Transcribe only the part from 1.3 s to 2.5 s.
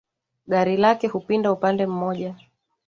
upande moja